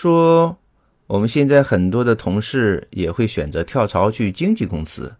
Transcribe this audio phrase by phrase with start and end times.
[0.00, 0.56] 说，
[1.08, 5.16] 我们现在很多的同事也会选择跳槽去经纪公司。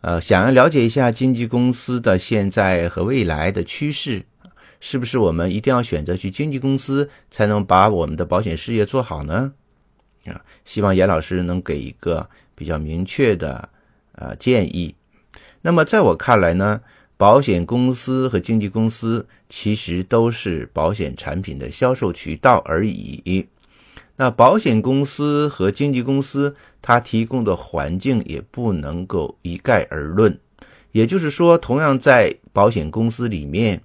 [0.00, 4.24] 呃，想要了解一下经纪公司的现在和未来的趋势，
[4.80, 9.52] 是不是我们一定要选择去经纪公司才能把我们的保险事业做好呢？
[10.24, 13.68] 啊，希望严老师能给一个比较明确的
[14.16, 14.96] 呃建议。
[15.60, 16.80] 那么在我看来呢，
[17.16, 23.46] 保险公司和经纪公司其实都是保险产品的销售渠道而已。
[24.22, 30.38] 那保险公司和经纪公司，它提供的环境也不能够一概而论。
[30.92, 33.82] 也就是说，同样在保险公司里面，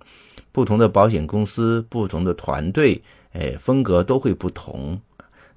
[0.51, 5.01] 不同的保险公司、不同的团队，哎，风格都会不同。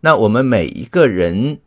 [0.00, 1.58] 那我们每一个人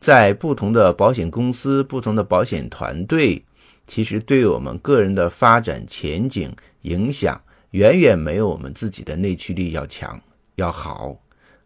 [0.00, 3.44] 在不同的保险公司、不同的保险团队，
[3.86, 7.38] 其实对我们个人的发展前景影响，
[7.72, 10.18] 远远没有我们自己的内驱力要强
[10.54, 11.14] 要好。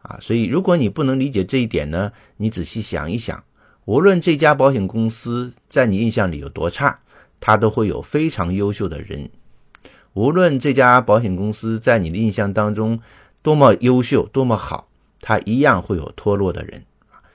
[0.02, 3.42] 啊，所以如果你不能理解这一点呢，你仔细想一想，
[3.84, 6.98] 无论这家保险公司在你印象里有多差，
[7.38, 9.28] 它都会有非常优秀的人；
[10.14, 12.98] 无论这家保险公司在你的印象当中
[13.42, 14.88] 多么优秀、多么好，
[15.20, 16.82] 它一样会有脱落的人。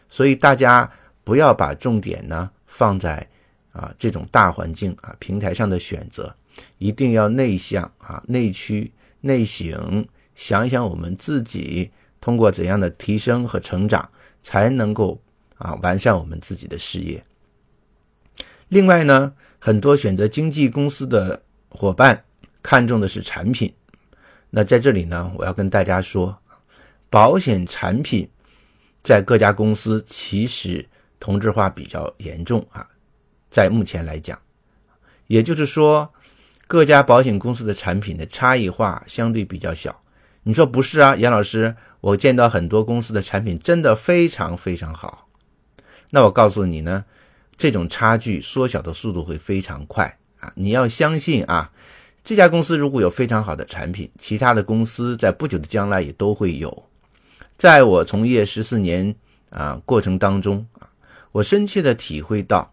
[0.10, 0.90] 所以大家
[1.24, 3.28] 不要把重点呢放在
[3.74, 6.36] 啊这种大环境啊平台上的选择，
[6.80, 10.04] 一定要内向啊内驱内省，
[10.36, 11.92] 想一想我们自己。
[12.26, 14.10] 通过怎样的提升和成长，
[14.42, 15.22] 才能够
[15.60, 17.24] 啊完善我们自己的事业？
[18.70, 21.40] 另外呢，很多选择经纪公司的
[21.70, 22.26] 伙伴
[22.64, 23.72] 看重的是产品。
[24.50, 26.36] 那在这里呢，我要跟大家说，
[27.12, 28.28] 保险产品
[29.04, 30.84] 在各家公司其实
[31.20, 32.90] 同质化比较严重啊，
[33.52, 34.36] 在目前来讲，
[35.28, 36.12] 也就是说，
[36.66, 39.96] 各家保险公司的产品的差异化相对比较小。
[40.48, 41.76] 你说不是啊，杨老师？
[42.02, 45.28] 我见到很多公司的产品真的非常非常好，
[46.12, 47.04] 那我告诉你呢，
[47.58, 50.54] 这种差距缩小的速度会非常快啊！
[50.54, 51.72] 你要相信啊，
[52.24, 56.86] 这家公司如果有非常好的产品，其他的公司在不久的将来也都会有。
[57.58, 59.16] 在我从业十四年
[59.50, 60.86] 啊过程当中啊，
[61.32, 62.72] 我深切的体会到，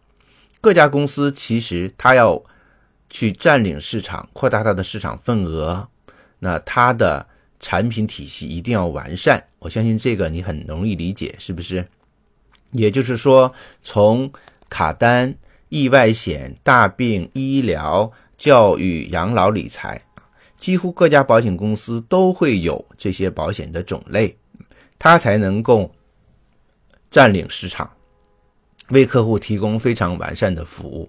[0.60, 2.42] 各家公司其实它要
[3.08, 5.88] 去占领市场，扩大它的市场份额，
[6.40, 7.28] 那它的。
[7.62, 11.86] 产品体系一定要完善，我相信这个你很容易理解，是不是？
[12.72, 14.30] 也就是说，从
[14.68, 15.32] 卡单、
[15.68, 20.02] 意外险、大病、医疗、教育、养老、理财，
[20.58, 24.36] 几乎各家保险公司都会有这些保险的种类，
[24.98, 25.94] 它才能够
[27.12, 27.88] 占领市场，
[28.88, 31.08] 为客户提供非常完善的服务。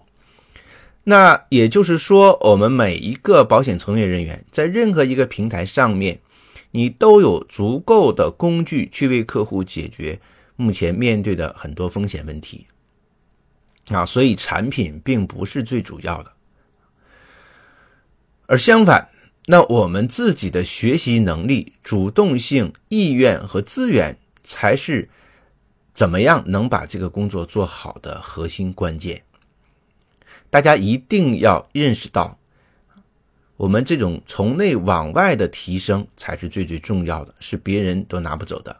[1.03, 6.19] 那也就是说，我们每一个保险从业人员在任何一个平台上面。
[6.75, 10.19] 你都有足够的工具去为客户解决
[10.55, 12.65] 目前面对的很多风险问题
[13.89, 16.33] 啊，所以产品并不是最主要的，
[18.47, 19.09] 而相反，
[19.45, 25.07] 那我们自己的学习能力、主动性、意愿和资源才是
[25.93, 29.21] 怎么样能把这个工作做好的核心关键。
[30.49, 32.39] 大家一定要认识到。
[33.55, 38.75] 我们这种从内往外的提升才是最最重要的，是别人都拿不走的。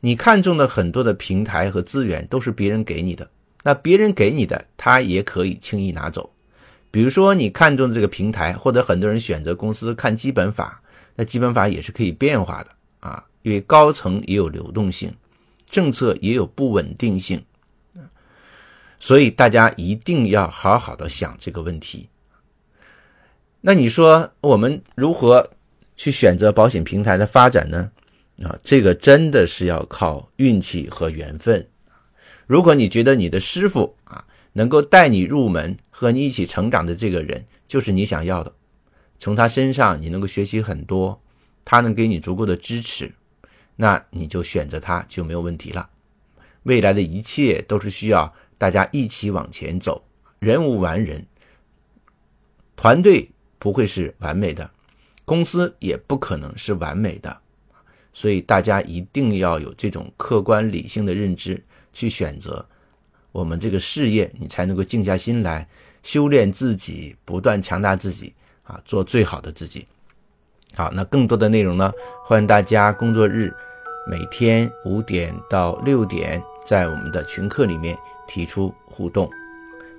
[0.00, 3.30] 你看中的很多的平台和资源都是别人给你的，
[3.62, 6.30] 那别人给你的，他也可以轻易拿走。
[6.90, 10.80] 比如说，你看中的这个平台，或者很多人选择公司看基本法，
[11.16, 12.70] 那基本法也是可以变化的
[13.00, 15.12] 啊，因为高层也有流动性，
[15.68, 17.42] 政策也有不稳定性，
[19.00, 22.08] 所以大家一定要好好的想这个问题。
[23.66, 25.50] 那你说我们如何
[25.96, 27.90] 去选择保险平台的发展呢？
[28.42, 31.66] 啊，这个真的是要靠运气和缘分。
[32.46, 38.52] 如果你觉得你的师傅啊能够带你入门，和你一起成长的这个人就是你想要的，
[39.18, 41.22] 从他身上你能够学习很多，
[41.64, 43.10] 他能给你足够的支持，
[43.76, 45.88] 那你就选择他就没有问题了。
[46.64, 50.04] 未来的一切都是需要大家一起往前走，
[50.38, 51.26] 人无完人，
[52.76, 53.30] 团队。
[53.64, 54.70] 不会是完美的，
[55.24, 57.34] 公司也不可能是完美的，
[58.12, 61.58] 所以大家一定要有这种客观理性的认知
[61.90, 62.62] 去选择
[63.32, 65.66] 我们这个事业，你才能够静下心来
[66.02, 68.34] 修炼自己，不断强大自己
[68.64, 69.86] 啊，做最好的自己。
[70.74, 71.90] 好，那更多的内容呢，
[72.26, 73.50] 欢迎大家工作日
[74.06, 77.96] 每天五点到六点在我们的群课里面
[78.28, 79.26] 提出互动。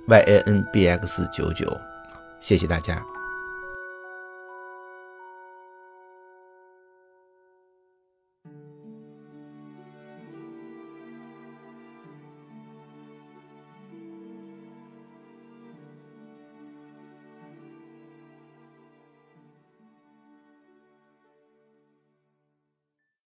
[0.06, 1.66] y a n b x 九九，
[2.40, 3.04] 谢谢大家。